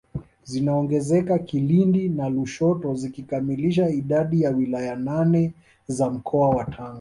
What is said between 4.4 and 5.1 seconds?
ya wilaya